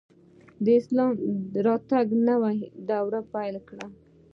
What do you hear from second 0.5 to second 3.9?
د اسلام راتګ نوی دور پیل کړ